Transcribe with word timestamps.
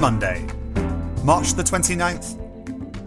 Monday, 0.00 0.46
March 1.24 1.52
the 1.52 1.62
29th, 1.62 2.38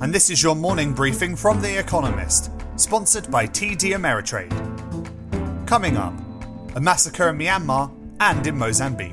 and 0.04 0.14
this 0.14 0.30
is 0.30 0.44
your 0.44 0.56
morning 0.56 0.94
briefing 0.94 1.36
from 1.36 1.60
The 1.60 1.80
Economist, 1.80 2.52
sponsored 2.76 3.32
by 3.32 3.48
TD 3.48 3.96
Ameritrade. 3.96 4.52
Coming 5.66 5.98
up, 5.98 6.14
a 6.76 6.80
massacre 6.80 7.30
in 7.30 7.38
Myanmar 7.40 7.92
and 8.20 8.46
in 8.46 8.56
Mozambique. 8.56 9.12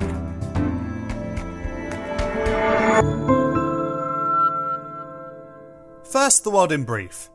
First, 6.04 6.44
the 6.44 6.50
world 6.50 6.72
in 6.72 6.84
brief. 6.84 7.30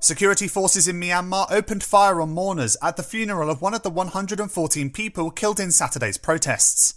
Security 0.00 0.48
forces 0.48 0.88
in 0.88 0.98
Myanmar 0.98 1.46
opened 1.50 1.82
fire 1.82 2.22
on 2.22 2.30
mourners 2.30 2.78
at 2.80 2.96
the 2.96 3.02
funeral 3.02 3.50
of 3.50 3.60
one 3.60 3.74
of 3.74 3.82
the 3.82 3.90
114 3.90 4.90
people 4.90 5.30
killed 5.30 5.60
in 5.60 5.70
Saturday's 5.70 6.16
protests. 6.16 6.94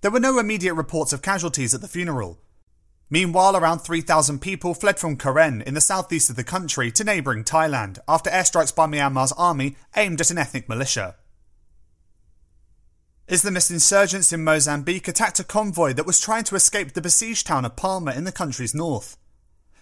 There 0.00 0.10
were 0.10 0.20
no 0.20 0.38
immediate 0.38 0.74
reports 0.74 1.12
of 1.12 1.22
casualties 1.22 1.74
at 1.74 1.80
the 1.80 1.88
funeral. 1.88 2.38
Meanwhile, 3.08 3.56
around 3.56 3.80
3,000 3.80 4.40
people 4.40 4.74
fled 4.74 4.98
from 4.98 5.16
Karen 5.16 5.62
in 5.62 5.74
the 5.74 5.80
southeast 5.80 6.28
of 6.28 6.36
the 6.36 6.44
country 6.44 6.90
to 6.92 7.04
neighbouring 7.04 7.44
Thailand 7.44 7.98
after 8.08 8.30
airstrikes 8.30 8.74
by 8.74 8.86
Myanmar's 8.86 9.32
army 9.32 9.76
aimed 9.94 10.20
at 10.20 10.30
an 10.30 10.38
ethnic 10.38 10.68
militia. 10.68 11.14
Islamist 13.28 13.70
insurgents 13.70 14.32
in 14.32 14.44
Mozambique 14.44 15.08
attacked 15.08 15.40
a 15.40 15.44
convoy 15.44 15.92
that 15.92 16.06
was 16.06 16.20
trying 16.20 16.44
to 16.44 16.54
escape 16.54 16.92
the 16.92 17.00
besieged 17.00 17.46
town 17.46 17.64
of 17.64 17.76
Palma 17.76 18.12
in 18.12 18.24
the 18.24 18.32
country's 18.32 18.74
north. 18.74 19.16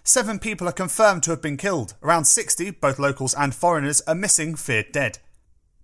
Seven 0.03 0.37
people 0.37 0.67
are 0.67 0.71
confirmed 0.71 1.23
to 1.23 1.31
have 1.31 1.41
been 1.41 1.57
killed. 1.57 1.95
Around 2.03 2.25
60, 2.25 2.71
both 2.71 2.99
locals 2.99 3.33
and 3.33 3.53
foreigners, 3.53 4.01
are 4.01 4.15
missing, 4.15 4.55
feared 4.55 4.91
dead. 4.91 5.17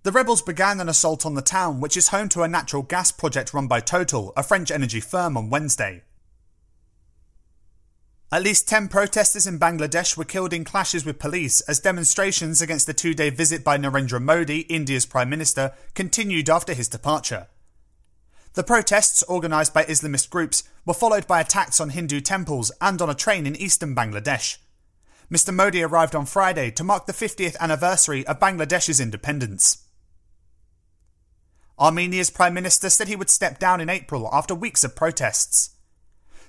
The 0.04 0.12
rebels 0.12 0.42
began 0.42 0.80
an 0.80 0.90
assault 0.90 1.28
on 1.28 1.36
the 1.36 1.44
town, 1.44 1.80
which 1.80 1.96
is 1.96 2.08
home 2.08 2.28
to 2.30 2.42
a 2.42 2.48
natural 2.48 2.82
gas 2.82 3.12
project 3.12 3.54
run 3.54 3.68
by 3.68 3.82
Total, 3.82 4.34
a 4.36 4.42
French 4.42 4.72
energy 4.72 5.00
firm, 5.00 5.38
on 5.38 5.52
Wednesday. 5.52 6.02
At 8.32 8.42
least 8.42 8.68
10 8.68 8.88
protesters 8.88 9.46
in 9.46 9.60
Bangladesh 9.60 10.18
were 10.18 10.26
killed 10.26 10.54
in 10.54 10.64
clashes 10.64 11.06
with 11.06 11.20
police 11.20 11.62
as 11.62 11.80
demonstrations 11.80 12.64
against 12.64 12.88
the 12.88 12.96
two 12.96 13.14
day 13.14 13.30
visit 13.30 13.64
by 13.64 13.78
Narendra 13.78 14.20
Modi, 14.20 14.62
India's 14.62 15.06
Prime 15.06 15.30
Minister, 15.30 15.74
continued 15.94 16.50
after 16.50 16.74
his 16.74 16.88
departure. 16.88 17.48
The 18.54 18.64
protests, 18.64 19.24
organised 19.30 19.74
by 19.74 19.84
Islamist 19.84 20.32
groups, 20.32 20.64
were 20.84 20.96
followed 20.96 21.28
by 21.28 21.42
attacks 21.42 21.80
on 21.80 21.92
Hindu 21.92 22.22
temples 22.22 22.72
and 22.82 23.00
on 23.04 23.10
a 23.10 23.14
train 23.14 23.46
in 23.46 23.56
eastern 23.56 23.96
Bangladesh. 23.96 24.58
Mr. 25.32 25.54
Modi 25.54 25.84
arrived 25.84 26.16
on 26.16 26.26
Friday 26.26 26.72
to 26.72 26.84
mark 26.84 27.06
the 27.06 27.14
50th 27.14 27.56
anniversary 27.60 28.26
of 28.26 28.40
Bangladesh's 28.40 29.00
independence. 29.00 29.86
Armenia's 31.82 32.30
Prime 32.30 32.54
Minister 32.54 32.92
said 32.92 33.08
he 33.08 33.16
would 33.16 33.32
step 33.32 33.58
down 33.58 33.82
in 33.82 33.90
April 33.90 34.30
after 34.32 34.54
weeks 34.54 34.84
of 34.84 34.96
protests. 34.96 35.72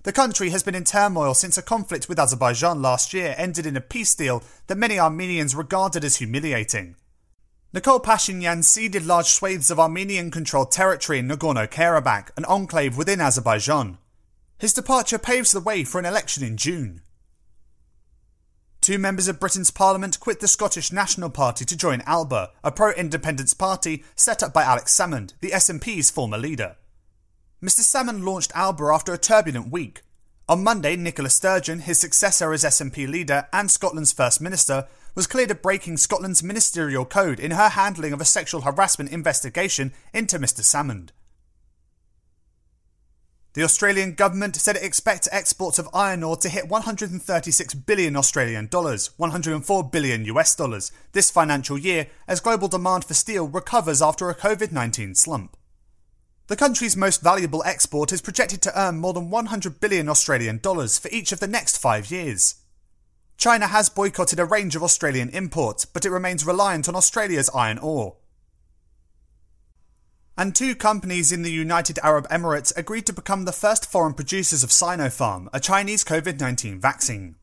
The 0.02 0.12
country 0.12 0.50
has 0.50 0.62
been 0.62 0.75
in 0.75 0.84
turmoil 0.84 1.33
since 1.33 1.56
a 1.56 1.62
conflict 1.62 2.06
with 2.06 2.19
Azerbaijan 2.19 2.83
last 2.83 3.14
year 3.14 3.34
ended 3.38 3.64
in 3.64 3.75
a 3.75 3.80
peace 3.80 4.14
deal 4.14 4.42
that 4.66 4.77
many 4.77 4.98
Armenians 4.98 5.55
regarded 5.55 6.05
as 6.05 6.16
humiliating. 6.16 6.97
Nikol 7.75 8.05
Pashinyan 8.05 8.62
ceded 8.62 9.06
large 9.06 9.28
swathes 9.28 9.70
of 9.70 9.80
Armenian 9.80 10.30
controlled 10.30 10.70
territory 10.70 11.20
in 11.20 11.28
Nagorno 11.28 11.66
Karabakh, 11.66 12.28
an 12.36 12.44
enclave 12.44 12.98
within 12.98 13.22
Azerbaijan. 13.22 13.97
His 14.58 14.75
departure 14.75 15.19
paves 15.19 15.53
the 15.53 15.60
way 15.60 15.83
for 15.83 15.98
an 15.98 16.05
election 16.05 16.44
in 16.44 16.58
June. 16.58 17.00
Two 18.83 18.98
members 18.98 19.28
of 19.28 19.38
Britain's 19.38 19.70
Parliament 19.70 20.19
quit 20.19 20.41
the 20.41 20.48
Scottish 20.48 20.91
National 20.91 21.30
Party 21.30 21.64
to 21.64 21.77
join 21.77 22.02
ALBA, 22.05 22.50
a 22.64 22.72
pro-independence 22.72 23.55
party 23.55 24.02
set 24.16 24.42
up 24.42 24.52
by 24.52 24.64
Alex 24.64 24.92
Salmond, 24.92 25.34
the 25.41 25.52
SNP's 25.52 26.11
former 26.11 26.36
leader. 26.36 26.75
Mr 27.62 27.83
Salmond 27.83 28.25
launched 28.25 28.50
ALBA 28.56 28.92
after 28.92 29.14
a 29.14 29.19
turbulent 29.19 29.70
week. 29.70 30.03
On 30.48 30.64
Monday, 30.64 30.97
Nicola 30.97 31.30
Sturgeon, 31.30 31.78
his 31.78 32.00
successor 32.00 32.53
as 32.53 32.65
SNP 32.65 33.09
leader 33.09 33.47
and 33.53 33.70
Scotland's 33.70 34.10
First 34.10 34.41
Minister, 34.41 34.88
was 35.14 35.28
cleared 35.28 35.53
of 35.53 35.62
breaking 35.62 35.97
Scotland's 35.97 36.43
ministerial 36.43 37.04
code 37.04 37.38
in 37.38 37.53
her 37.53 37.69
handling 37.69 38.12
of 38.12 38.20
a 38.20 38.25
sexual 38.25 38.62
harassment 38.62 39.12
investigation 39.12 39.93
into 40.12 40.41
Mr. 40.41 40.62
Salmond. 40.62 41.10
The 43.54 43.62
Australian 43.62 44.14
government 44.14 44.56
said 44.56 44.76
it 44.76 44.82
expects 44.82 45.28
exports 45.30 45.78
of 45.78 45.88
iron 45.92 46.22
ore 46.22 46.38
to 46.38 46.48
hit 46.48 46.68
136 46.68 47.74
billion 47.74 48.16
Australian 48.16 48.66
dollars, 48.68 49.10
104 49.18 49.90
billion 49.90 50.24
US 50.24 50.54
dollars, 50.54 50.90
this 51.12 51.30
financial 51.30 51.76
year 51.76 52.06
as 52.26 52.40
global 52.40 52.68
demand 52.68 53.04
for 53.04 53.12
steel 53.12 53.46
recovers 53.46 54.00
after 54.00 54.30
a 54.30 54.34
COVID 54.34 54.72
19 54.72 55.14
slump. 55.14 55.58
The 56.46 56.56
country's 56.56 56.96
most 56.96 57.22
valuable 57.22 57.62
export 57.64 58.10
is 58.10 58.22
projected 58.22 58.62
to 58.62 58.80
earn 58.80 58.96
more 58.96 59.12
than 59.12 59.28
100 59.28 59.80
billion 59.80 60.08
Australian 60.08 60.56
dollars 60.58 60.98
for 60.98 61.08
each 61.08 61.30
of 61.30 61.40
the 61.40 61.46
next 61.46 61.76
five 61.76 62.10
years. 62.10 62.54
China 63.36 63.66
has 63.66 63.90
boycotted 63.90 64.40
a 64.40 64.46
range 64.46 64.76
of 64.76 64.82
Australian 64.82 65.28
imports, 65.28 65.84
but 65.84 66.06
it 66.06 66.10
remains 66.10 66.46
reliant 66.46 66.88
on 66.88 66.96
Australia's 66.96 67.50
iron 67.54 67.78
ore. 67.78 68.16
And 70.42 70.56
two 70.56 70.75
companies 70.75 71.30
in 71.30 71.42
the 71.42 71.53
United 71.53 72.00
Arab 72.03 72.28
Emirates 72.28 72.76
agreed 72.76 73.06
to 73.06 73.12
become 73.12 73.44
the 73.44 73.53
first 73.53 73.88
foreign 73.88 74.12
producers 74.12 74.64
of 74.64 74.70
Sinopharm, 74.70 75.47
a 75.53 75.60
Chinese 75.60 76.03
COVID 76.03 76.41
19 76.41 76.80
vaccine. 76.80 77.36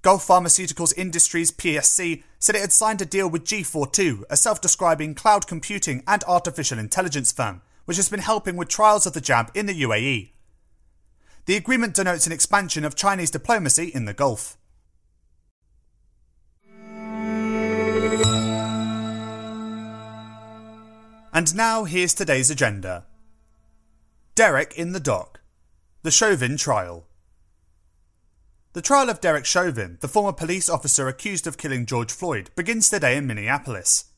Gulf 0.00 0.26
Pharmaceuticals 0.26 0.96
Industries 0.96 1.52
PSC 1.52 2.22
said 2.38 2.54
it 2.54 2.62
had 2.62 2.72
signed 2.72 3.02
a 3.02 3.04
deal 3.04 3.28
with 3.28 3.44
G42, 3.44 4.22
a 4.30 4.38
self 4.38 4.62
describing 4.62 5.14
cloud 5.14 5.46
computing 5.46 6.02
and 6.08 6.24
artificial 6.24 6.78
intelligence 6.78 7.32
firm, 7.32 7.60
which 7.84 7.98
has 7.98 8.08
been 8.08 8.20
helping 8.20 8.56
with 8.56 8.70
trials 8.70 9.04
of 9.04 9.12
the 9.12 9.20
jab 9.20 9.50
in 9.54 9.66
the 9.66 9.82
UAE. 9.82 10.30
The 11.44 11.56
agreement 11.56 11.92
denotes 11.92 12.26
an 12.26 12.32
expansion 12.32 12.86
of 12.86 12.96
Chinese 12.96 13.30
diplomacy 13.30 13.88
in 13.88 14.06
the 14.06 14.14
Gulf. 14.14 14.56
And 21.34 21.54
now 21.54 21.84
here's 21.84 22.12
today's 22.12 22.50
agenda 22.50 23.06
Derek 24.34 24.74
in 24.76 24.92
the 24.92 25.00
dock. 25.00 25.40
The 26.02 26.10
Chauvin 26.10 26.58
trial. 26.58 27.06
The 28.74 28.82
trial 28.82 29.08
of 29.08 29.22
Derek 29.22 29.46
Chauvin, 29.46 29.96
the 30.02 30.08
former 30.08 30.34
police 30.34 30.68
officer 30.68 31.08
accused 31.08 31.46
of 31.46 31.56
killing 31.56 31.86
George 31.86 32.12
Floyd, 32.12 32.50
begins 32.54 32.90
today 32.90 33.16
in 33.16 33.26
Minneapolis. 33.26 34.10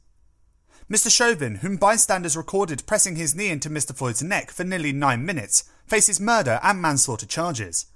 Mr. 0.91 1.09
Chauvin, 1.09 1.57
whom 1.57 1.77
bystanders 1.77 2.37
recorded 2.37 2.85
pressing 2.85 3.15
his 3.15 3.35
knee 3.35 3.49
into 3.49 3.71
Mr. 3.71 3.95
Floyd's 3.95 4.23
neck 4.23 4.51
for 4.51 4.65
nearly 4.65 4.93
nine 4.93 5.25
minutes, 5.25 5.71
faces 5.87 6.21
murder 6.21 6.59
and 6.65 6.83
manslaughter 6.83 7.27
charges. 7.27 7.87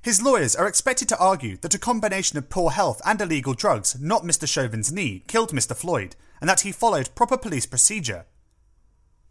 His 0.00 0.22
lawyers 0.22 0.54
are 0.54 0.68
expected 0.68 1.08
to 1.08 1.18
argue 1.18 1.56
that 1.56 1.74
a 1.74 1.78
combination 1.78 2.38
of 2.38 2.50
poor 2.50 2.70
health 2.70 3.02
and 3.04 3.20
illegal 3.20 3.54
drugs, 3.54 4.00
not 4.00 4.22
Mr. 4.22 4.46
Chauvin's 4.46 4.92
knee, 4.92 5.24
killed 5.26 5.50
Mr. 5.50 5.76
Floyd, 5.76 6.14
and 6.42 6.48
that 6.48 6.62
he 6.62 6.72
followed 6.72 7.14
proper 7.14 7.38
police 7.38 7.66
procedure. 7.66 8.26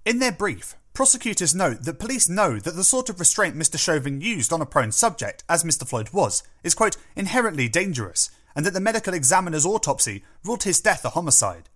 In 0.05 0.19
their 0.19 0.31
brief, 0.31 0.77
prosecutors 0.93 1.53
note 1.53 1.83
that 1.83 1.99
police 1.99 2.29
know 2.29 2.57
that 2.57 2.77
the 2.77 2.85
sort 2.85 3.09
of 3.09 3.19
restraint 3.19 3.53
Mr. 3.53 3.77
Chauvin 3.77 4.21
used 4.21 4.53
on 4.53 4.61
a 4.61 4.65
prone 4.65 4.93
subject, 4.93 5.43
as 5.49 5.65
Mr. 5.65 5.85
Floyd 5.85 6.11
was, 6.13 6.41
is, 6.63 6.73
quote, 6.73 6.95
inherently 7.13 7.67
dangerous, 7.67 8.29
and 8.55 8.65
that 8.65 8.73
the 8.73 8.79
medical 8.79 9.13
examiner's 9.13 9.65
autopsy 9.65 10.23
ruled 10.45 10.63
his 10.63 10.79
death 10.79 11.03
a 11.03 11.09
homicide. 11.09 11.67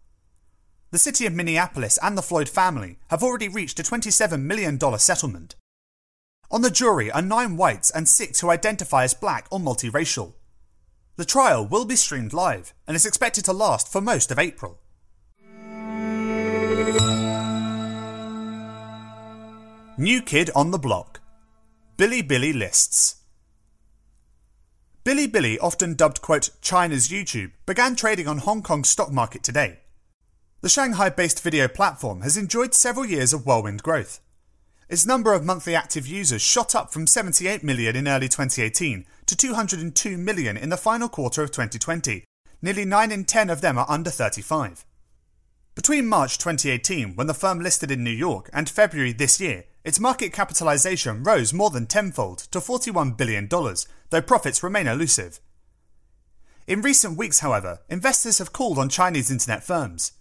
The 0.92 0.98
city 0.98 1.26
of 1.26 1.34
Minneapolis 1.34 2.00
and 2.02 2.18
the 2.18 2.22
Floyd 2.22 2.48
family 2.48 2.98
have 3.10 3.22
already 3.22 3.50
reached 3.50 3.78
a 3.78 3.84
$27 3.84 4.42
million 4.42 4.80
settlement. 4.98 5.56
On 6.50 6.62
the 6.62 6.72
jury 6.72 7.12
are 7.12 7.22
nine 7.22 7.58
whites 7.58 7.92
and 7.92 8.08
six 8.08 8.40
who 8.40 8.50
identify 8.50 9.04
as 9.04 9.14
black 9.14 9.48
or 9.52 9.60
multiracial. 9.60 10.36
The 11.18 11.26
trial 11.26 11.68
will 11.68 11.84
be 11.84 11.98
streamed 11.98 12.32
live 12.32 12.74
and 12.88 12.96
is 12.96 13.06
expected 13.06 13.44
to 13.46 13.54
last 13.54 13.92
for 13.92 14.00
most 14.00 14.32
of 14.32 14.40
April. 14.40 14.80
New 19.98 20.22
kid 20.22 20.50
on 20.54 20.72
the 20.72 20.78
block. 20.78 21.22
Bilibili 21.96 22.54
lists. 22.54 23.16
Bilibili, 25.06 25.58
often 25.62 25.94
dubbed 25.94 26.22
quote 26.22 26.50
China's 26.62 27.08
YouTube, 27.08 27.52
began 27.66 27.96
trading 27.96 28.28
on 28.28 28.40
Hong 28.40 28.62
Kong's 28.62 28.90
stock 28.90 29.10
market 29.10 29.42
today. 29.42 29.80
The 30.60 30.68
Shanghai 30.68 31.08
based 31.08 31.42
video 31.42 31.70
platform 31.70 32.22
has 32.22 32.36
enjoyed 32.36 32.74
several 32.74 33.06
years 33.06 33.32
of 33.32 33.46
whirlwind 33.46 33.84
growth. 33.84 34.20
Its 34.90 35.06
number 35.06 35.32
of 35.32 35.46
monthly 35.46 35.76
active 35.76 36.06
users 36.06 36.42
shot 36.42 36.76
up 36.76 36.92
from 36.92 37.08
78 37.08 37.64
million 37.64 37.96
in 37.96 38.10
early 38.10 38.28
2018 38.28 39.06
to 39.28 39.36
202 39.38 40.18
million 40.18 40.58
in 40.58 40.68
the 40.68 40.76
final 40.76 41.08
quarter 41.08 41.42
of 41.42 41.52
2020. 41.52 42.26
Nearly 42.62 42.84
9 42.84 43.12
in 43.14 43.24
10 43.24 43.50
of 43.50 43.62
them 43.62 43.78
are 43.78 43.90
under 43.90 44.10
35. 44.10 44.84
Between 45.74 46.06
March 46.06 46.38
2018, 46.38 47.16
when 47.16 47.28
the 47.28 47.34
firm 47.34 47.62
listed 47.62 47.92
in 47.92 48.04
New 48.04 48.10
York, 48.10 48.50
and 48.52 48.70
February 48.70 49.14
this 49.14 49.40
year, 49.40 49.64
its 49.86 50.00
market 50.00 50.34
capitalization 50.34 51.24
rose 51.24 51.54
more 51.54 51.70
than 51.70 51.86
tenfold 51.86 52.40
to 52.40 52.60
$41 52.60 53.16
billion, 53.16 53.48
though 54.10 54.22
profits 54.22 54.64
remain 54.64 54.88
elusive. 54.88 55.40
In 56.66 56.82
recent 56.82 57.20
weeks, 57.20 57.42
however, 57.42 57.82
investors 57.88 58.40
have 58.40 58.52
called 58.52 58.80
on 58.80 58.90
Chinese 58.90 59.30
internet 59.30 59.64
firms. 59.64 60.14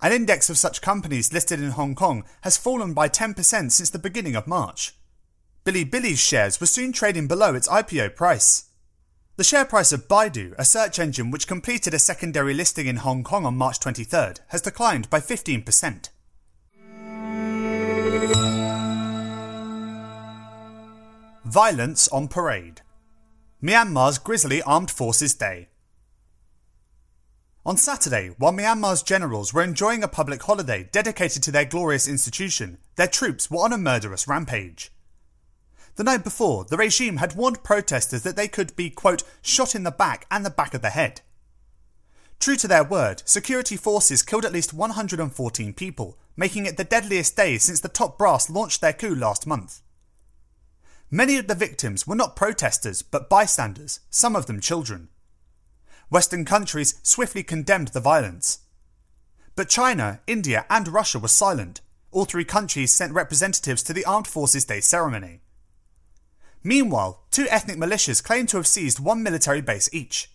An 0.00 0.12
index 0.12 0.48
of 0.48 0.56
such 0.56 0.80
companies 0.80 1.32
listed 1.32 1.60
in 1.60 1.70
Hong 1.70 1.96
Kong 1.96 2.24
has 2.42 2.56
fallen 2.56 2.94
by 2.94 3.08
10% 3.08 3.72
since 3.72 3.90
the 3.90 3.98
beginning 3.98 4.36
of 4.36 4.46
March. 4.46 4.94
Bilibili's 5.64 6.20
shares 6.20 6.60
were 6.60 6.66
soon 6.66 6.92
trading 6.92 7.26
below 7.26 7.56
its 7.56 7.66
IPO 7.66 8.14
price. 8.14 8.70
The 9.36 9.44
share 9.44 9.64
price 9.64 9.90
of 9.90 10.06
Baidu, 10.06 10.54
a 10.56 10.64
search 10.64 11.00
engine 11.00 11.32
which 11.32 11.48
completed 11.48 11.92
a 11.92 11.98
secondary 11.98 12.54
listing 12.54 12.86
in 12.86 12.96
Hong 12.96 13.24
Kong 13.24 13.46
on 13.46 13.56
March 13.56 13.80
23rd, 13.80 14.38
has 14.48 14.62
declined 14.62 15.10
by 15.10 15.18
15%. 15.18 16.08
Violence 21.52 22.08
on 22.08 22.28
parade. 22.28 22.80
Myanmar's 23.62 24.16
Grisly 24.16 24.62
Armed 24.62 24.90
Forces 24.90 25.34
Day. 25.34 25.68
On 27.66 27.76
Saturday, 27.76 28.28
while 28.38 28.54
Myanmar's 28.54 29.02
generals 29.02 29.52
were 29.52 29.62
enjoying 29.62 30.02
a 30.02 30.08
public 30.08 30.42
holiday 30.44 30.88
dedicated 30.92 31.42
to 31.42 31.50
their 31.50 31.66
glorious 31.66 32.08
institution, 32.08 32.78
their 32.96 33.06
troops 33.06 33.50
were 33.50 33.58
on 33.58 33.70
a 33.74 33.76
murderous 33.76 34.26
rampage. 34.26 34.92
The 35.96 36.04
night 36.04 36.24
before, 36.24 36.64
the 36.64 36.78
regime 36.78 37.18
had 37.18 37.36
warned 37.36 37.62
protesters 37.62 38.22
that 38.22 38.34
they 38.34 38.48
could 38.48 38.74
be, 38.74 38.88
quote, 38.88 39.22
shot 39.42 39.74
in 39.74 39.82
the 39.82 39.90
back 39.90 40.24
and 40.30 40.46
the 40.46 40.48
back 40.48 40.72
of 40.72 40.80
the 40.80 40.88
head. 40.88 41.20
True 42.40 42.56
to 42.56 42.66
their 42.66 42.82
word, 42.82 43.22
security 43.26 43.76
forces 43.76 44.22
killed 44.22 44.46
at 44.46 44.54
least 44.54 44.72
114 44.72 45.74
people, 45.74 46.16
making 46.34 46.64
it 46.64 46.78
the 46.78 46.82
deadliest 46.82 47.36
day 47.36 47.58
since 47.58 47.80
the 47.80 47.90
top 47.90 48.16
brass 48.16 48.48
launched 48.48 48.80
their 48.80 48.94
coup 48.94 49.14
last 49.14 49.46
month. 49.46 49.82
Many 51.14 51.36
of 51.36 51.46
the 51.46 51.54
victims 51.54 52.06
were 52.06 52.14
not 52.14 52.36
protesters, 52.36 53.02
but 53.02 53.28
bystanders, 53.28 54.00
some 54.08 54.34
of 54.34 54.46
them 54.46 54.62
children. 54.62 55.10
Western 56.08 56.46
countries 56.46 56.98
swiftly 57.02 57.42
condemned 57.42 57.88
the 57.88 58.00
violence. 58.00 58.60
But 59.54 59.68
China, 59.68 60.20
India, 60.26 60.64
and 60.70 60.88
Russia 60.88 61.18
were 61.18 61.28
silent. 61.28 61.82
All 62.12 62.24
three 62.24 62.46
countries 62.46 62.94
sent 62.94 63.12
representatives 63.12 63.82
to 63.82 63.92
the 63.92 64.06
Armed 64.06 64.26
Forces 64.26 64.64
Day 64.64 64.80
ceremony. 64.80 65.42
Meanwhile, 66.64 67.22
two 67.30 67.46
ethnic 67.50 67.76
militias 67.76 68.24
claim 68.24 68.46
to 68.46 68.56
have 68.56 68.66
seized 68.66 68.98
one 68.98 69.22
military 69.22 69.60
base 69.60 69.90
each. 69.92 70.30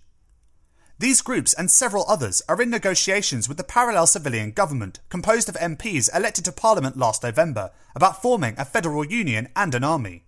These 1.00 1.24
groups 1.24 1.56
and 1.56 1.72
several 1.72 2.06
others 2.08 2.44
are 2.48 2.62
in 2.62 2.70
negotiations 2.70 3.50
with 3.50 3.58
the 3.58 3.64
parallel 3.64 4.06
civilian 4.06 4.52
government, 4.52 5.00
composed 5.10 5.50
of 5.50 5.56
MPs 5.56 6.16
elected 6.16 6.46
to 6.46 6.52
parliament 6.52 6.98
last 6.98 7.24
November, 7.24 7.72
about 7.96 8.22
forming 8.22 8.54
a 8.60 8.66
federal 8.66 9.04
union 9.04 9.48
and 9.56 9.74
an 9.74 9.84
army. 9.84 10.27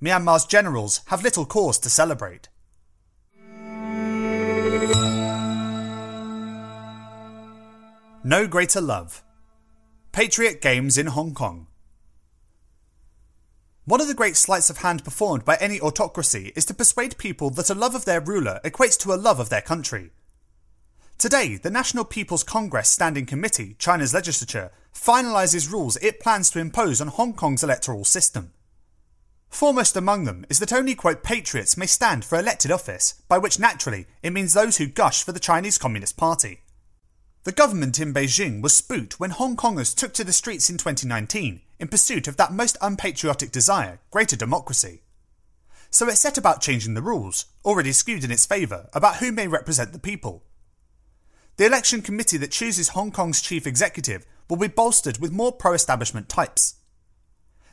Myanmar's 0.00 0.44
generals 0.44 1.00
have 1.06 1.22
little 1.22 1.46
cause 1.46 1.78
to 1.78 1.88
celebrate. 1.88 2.48
No 8.22 8.46
Greater 8.46 8.80
Love 8.80 9.22
Patriot 10.12 10.60
Games 10.60 10.98
in 10.98 11.06
Hong 11.06 11.32
Kong. 11.32 11.68
One 13.84 14.00
of 14.00 14.08
the 14.08 14.14
great 14.14 14.36
sleights 14.36 14.68
of 14.68 14.78
hand 14.78 15.04
performed 15.04 15.44
by 15.44 15.56
any 15.60 15.80
autocracy 15.80 16.52
is 16.56 16.64
to 16.66 16.74
persuade 16.74 17.18
people 17.18 17.50
that 17.50 17.70
a 17.70 17.74
love 17.74 17.94
of 17.94 18.04
their 18.04 18.20
ruler 18.20 18.60
equates 18.64 18.98
to 18.98 19.12
a 19.12 19.14
love 19.14 19.38
of 19.38 19.48
their 19.48 19.62
country. 19.62 20.10
Today, 21.18 21.56
the 21.56 21.70
National 21.70 22.04
People's 22.04 22.42
Congress 22.42 22.88
Standing 22.90 23.24
Committee, 23.24 23.76
China's 23.78 24.12
legislature, 24.12 24.72
finalises 24.92 25.70
rules 25.70 25.96
it 25.98 26.20
plans 26.20 26.50
to 26.50 26.58
impose 26.58 27.00
on 27.00 27.08
Hong 27.08 27.32
Kong's 27.32 27.62
electoral 27.62 28.04
system. 28.04 28.52
Foremost 29.48 29.96
among 29.96 30.24
them 30.24 30.44
is 30.50 30.58
that 30.58 30.72
only, 30.72 30.94
quote, 30.94 31.22
patriots 31.22 31.76
may 31.76 31.86
stand 31.86 32.24
for 32.24 32.38
elected 32.38 32.70
office, 32.70 33.22
by 33.28 33.38
which 33.38 33.58
naturally 33.58 34.06
it 34.22 34.32
means 34.32 34.52
those 34.52 34.76
who 34.76 34.86
gush 34.86 35.22
for 35.22 35.32
the 35.32 35.40
Chinese 35.40 35.78
Communist 35.78 36.16
Party. 36.16 36.60
The 37.44 37.52
government 37.52 38.00
in 38.00 38.12
Beijing 38.12 38.60
was 38.60 38.76
spooked 38.76 39.20
when 39.20 39.30
Hong 39.30 39.56
Kongers 39.56 39.94
took 39.94 40.12
to 40.14 40.24
the 40.24 40.32
streets 40.32 40.68
in 40.68 40.78
2019 40.78 41.60
in 41.78 41.88
pursuit 41.88 42.26
of 42.26 42.36
that 42.36 42.52
most 42.52 42.76
unpatriotic 42.82 43.52
desire, 43.52 44.00
greater 44.10 44.36
democracy. 44.36 45.02
So 45.90 46.08
it 46.08 46.16
set 46.16 46.36
about 46.36 46.60
changing 46.60 46.94
the 46.94 47.02
rules, 47.02 47.46
already 47.64 47.92
skewed 47.92 48.24
in 48.24 48.32
its 48.32 48.46
favour, 48.46 48.88
about 48.92 49.16
who 49.16 49.30
may 49.30 49.46
represent 49.46 49.92
the 49.92 49.98
people. 49.98 50.42
The 51.56 51.66
election 51.66 52.02
committee 52.02 52.36
that 52.38 52.50
chooses 52.50 52.88
Hong 52.88 53.12
Kong's 53.12 53.40
chief 53.40 53.66
executive 53.66 54.26
will 54.50 54.56
be 54.56 54.68
bolstered 54.68 55.18
with 55.18 55.32
more 55.32 55.52
pro 55.52 55.72
establishment 55.72 56.28
types. 56.28 56.74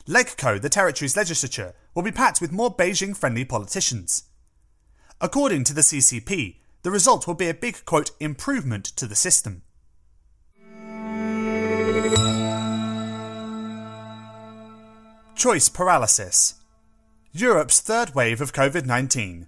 Legco, 0.06 0.60
the 0.60 0.68
territory's 0.68 1.16
legislature, 1.16 1.72
will 1.94 2.02
be 2.02 2.12
packed 2.12 2.40
with 2.40 2.52
more 2.52 2.74
Beijing 2.74 3.16
friendly 3.16 3.44
politicians. 3.44 4.24
According 5.20 5.64
to 5.64 5.74
the 5.74 5.80
CCP, 5.80 6.56
the 6.82 6.90
result 6.90 7.26
will 7.26 7.34
be 7.34 7.48
a 7.48 7.54
big, 7.54 7.86
quote, 7.86 8.10
improvement 8.20 8.84
to 8.96 9.06
the 9.06 9.14
system. 9.14 9.62
Choice 15.34 15.70
paralysis. 15.70 16.54
Europe's 17.32 17.80
third 17.80 18.14
wave 18.14 18.42
of 18.42 18.52
COVID 18.52 18.84
19. 18.84 19.46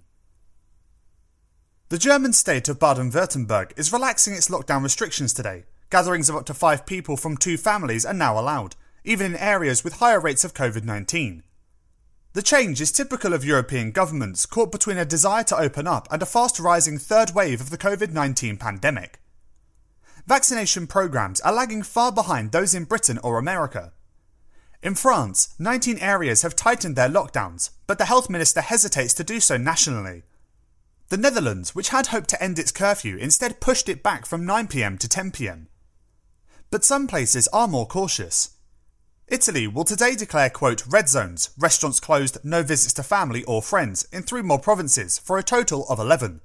The 1.89 1.97
German 1.99 2.33
state 2.33 2.67
of 2.67 2.79
Baden 2.79 3.11
Württemberg 3.11 3.71
is 3.77 3.93
relaxing 3.93 4.33
its 4.33 4.49
lockdown 4.49 4.81
restrictions 4.81 5.33
today. 5.33 5.65
Gatherings 5.91 6.29
of 6.29 6.35
up 6.35 6.45
to 6.47 6.53
five 6.53 6.85
people 6.87 7.15
from 7.15 7.37
two 7.37 7.57
families 7.57 8.05
are 8.05 8.13
now 8.13 8.37
allowed, 8.37 8.75
even 9.07 9.25
in 9.25 9.37
areas 9.37 9.85
with 9.85 9.93
higher 9.93 10.19
rates 10.19 10.43
of 10.43 10.53
COVID 10.53 10.83
19. 10.83 11.41
The 12.33 12.41
change 12.41 12.81
is 12.81 12.91
typical 12.91 13.33
of 13.33 13.45
European 13.45 13.91
governments 13.91 14.45
caught 14.45 14.71
between 14.71 14.97
a 14.97 15.05
desire 15.05 15.45
to 15.45 15.57
open 15.57 15.87
up 15.87 16.07
and 16.11 16.21
a 16.21 16.25
fast 16.25 16.59
rising 16.59 16.97
third 16.97 17.33
wave 17.33 17.61
of 17.61 17.69
the 17.69 17.77
COVID 17.77 18.11
19 18.11 18.57
pandemic. 18.57 19.19
Vaccination 20.27 20.87
programs 20.87 21.39
are 21.39 21.53
lagging 21.53 21.83
far 21.83 22.11
behind 22.11 22.51
those 22.51 22.75
in 22.75 22.83
Britain 22.83 23.17
or 23.23 23.39
America. 23.39 23.93
In 24.83 24.93
France, 24.93 25.55
19 25.57 25.99
areas 25.99 26.41
have 26.41 26.55
tightened 26.55 26.97
their 26.97 27.09
lockdowns, 27.09 27.69
but 27.87 27.97
the 27.97 28.05
health 28.05 28.29
minister 28.29 28.59
hesitates 28.59 29.13
to 29.15 29.23
do 29.23 29.39
so 29.39 29.55
nationally. 29.55 30.23
The 31.07 31.17
Netherlands, 31.17 31.73
which 31.73 31.89
had 31.89 32.07
hoped 32.07 32.29
to 32.31 32.43
end 32.43 32.59
its 32.59 32.73
curfew, 32.73 33.15
instead 33.15 33.61
pushed 33.61 33.87
it 33.87 34.03
back 34.03 34.25
from 34.25 34.45
9pm 34.45 34.99
to 34.99 35.07
10pm. 35.07 35.67
But 36.69 36.83
some 36.83 37.07
places 37.07 37.47
are 37.53 37.69
more 37.69 37.87
cautious. 37.87 38.56
Italy 39.29 39.67
will 39.67 39.83
today 39.83 40.15
declare, 40.15 40.49
quote, 40.49 40.87
red 40.87 41.09
zones, 41.09 41.49
restaurants 41.57 41.99
closed, 41.99 42.37
no 42.45 42.63
visits 42.63 42.93
to 42.93 43.03
family 43.03 43.43
or 43.43 43.61
friends, 43.61 44.07
in 44.13 44.23
three 44.23 44.41
more 44.41 44.57
provinces, 44.57 45.19
for 45.19 45.37
a 45.37 45.43
total 45.43 45.85
of 45.89 45.99
11. 45.99 46.39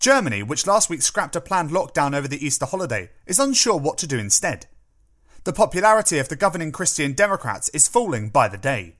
Germany, 0.00 0.42
which 0.42 0.66
last 0.66 0.88
week 0.88 1.02
scrapped 1.02 1.36
a 1.36 1.42
planned 1.42 1.68
lockdown 1.68 2.16
over 2.16 2.26
the 2.26 2.42
Easter 2.44 2.64
holiday, 2.64 3.10
is 3.26 3.38
unsure 3.38 3.76
what 3.76 3.98
to 3.98 4.06
do 4.06 4.18
instead. 4.18 4.64
The 5.44 5.52
popularity 5.52 6.18
of 6.18 6.30
the 6.30 6.36
governing 6.36 6.72
Christian 6.72 7.12
Democrats 7.12 7.68
is 7.70 7.86
falling 7.86 8.30
by 8.30 8.48
the 8.48 8.56
day. 8.56 8.96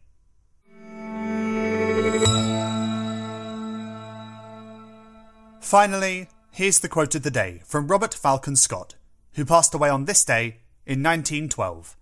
Finally, 5.60 6.28
here's 6.50 6.80
the 6.80 6.88
quote 6.88 7.14
of 7.14 7.22
the 7.22 7.30
day 7.30 7.62
from 7.64 7.88
Robert 7.88 8.12
Falcon 8.12 8.56
Scott, 8.56 8.94
who 9.34 9.46
passed 9.46 9.72
away 9.72 9.88
on 9.88 10.04
this 10.04 10.22
day 10.22 10.58
in 10.84 11.02
1912. 11.02 11.96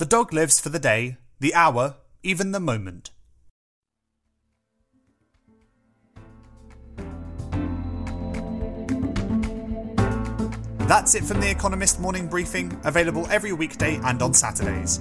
The 0.00 0.06
dog 0.06 0.32
lives 0.32 0.58
for 0.58 0.70
the 0.70 0.78
day, 0.78 1.18
the 1.40 1.54
hour, 1.54 1.96
even 2.22 2.52
the 2.52 2.58
moment. 2.58 3.10
That's 10.88 11.14
it 11.14 11.22
from 11.24 11.42
The 11.42 11.50
Economist 11.50 12.00
Morning 12.00 12.28
Briefing, 12.28 12.80
available 12.84 13.26
every 13.30 13.52
weekday 13.52 14.00
and 14.02 14.22
on 14.22 14.32
Saturdays. 14.32 15.00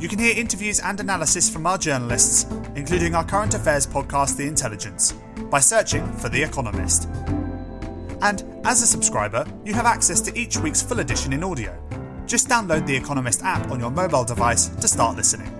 You 0.00 0.08
can 0.08 0.18
hear 0.18 0.34
interviews 0.34 0.80
and 0.80 0.98
analysis 0.98 1.50
from 1.50 1.66
our 1.66 1.76
journalists, 1.76 2.44
including 2.74 3.14
our 3.14 3.26
current 3.26 3.52
affairs 3.52 3.86
podcast, 3.86 4.38
The 4.38 4.46
Intelligence, 4.46 5.12
by 5.50 5.60
searching 5.60 6.10
for 6.14 6.30
The 6.30 6.42
Economist. 6.42 7.06
And 8.22 8.42
as 8.64 8.80
a 8.80 8.86
subscriber, 8.86 9.44
you 9.66 9.74
have 9.74 9.84
access 9.84 10.22
to 10.22 10.34
each 10.34 10.56
week's 10.56 10.80
full 10.80 11.00
edition 11.00 11.34
in 11.34 11.44
audio 11.44 11.78
just 12.28 12.48
download 12.48 12.86
the 12.86 12.94
Economist 12.94 13.42
app 13.42 13.70
on 13.70 13.80
your 13.80 13.90
mobile 13.90 14.24
device 14.24 14.68
to 14.68 14.86
start 14.86 15.16
listening. 15.16 15.57